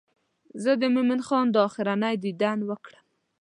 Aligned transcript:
زه 0.63 0.71
د 0.81 0.83
مومن 0.93 1.19
خان 1.27 1.45
دا 1.53 1.59
آخرنی 1.67 2.15
دیدن 2.25 2.59
وکړم. 2.69 3.05